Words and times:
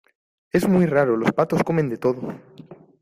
es 0.51 0.67
muy 0.67 0.87
raro, 0.87 1.15
los 1.15 1.31
patos 1.31 1.61
comen 1.63 1.87
de 1.87 1.97
todo 1.99 2.33